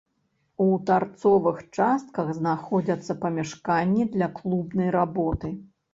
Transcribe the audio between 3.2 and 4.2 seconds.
памяшканні